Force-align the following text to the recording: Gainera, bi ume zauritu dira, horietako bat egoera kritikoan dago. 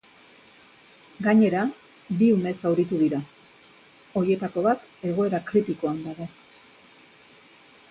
Gainera, 1.27 1.65
bi 2.21 2.29
ume 2.37 2.53
zauritu 2.63 2.99
dira, 3.03 3.21
horietako 4.21 4.65
bat 4.71 4.89
egoera 5.13 5.45
kritikoan 5.53 6.03
dago. 6.09 6.31